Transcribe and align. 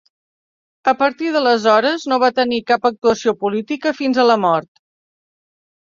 A 0.91 0.93
partir 1.01 1.27
d’aleshores, 1.35 2.07
no 2.13 2.19
va 2.25 2.31
tenir 2.39 2.61
cap 2.71 2.89
actuació 2.93 3.37
política 3.45 3.93
fins 4.03 4.21
a 4.25 4.29
la 4.31 4.39
mort. 4.47 4.71